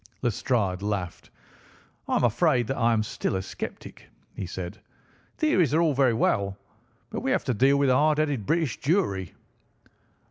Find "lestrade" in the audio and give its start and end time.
0.23-0.81